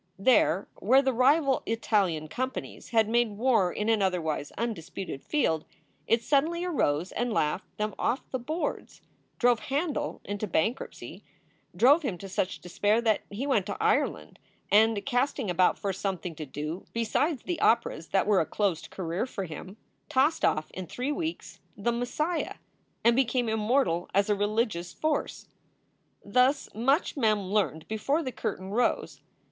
[0.17, 5.63] There where the rival Italian com panies had made war in an otherwise undisputed field,
[6.07, 9.03] it suddenly arose and laughed them off the boards
[9.37, 11.23] drove Handel into bankruptcy,
[11.75, 14.39] drove him to such despair that he went to Ireland
[14.71, 19.27] and, casting about for something to do beside the operas that were a closed career
[19.27, 19.77] for him,
[20.09, 22.55] tossed off in three weeks "The Messiah"(!)
[23.03, 25.47] and became immortal as a religious force.
[26.25, 29.21] Thus much Mem learned before the curtain rose.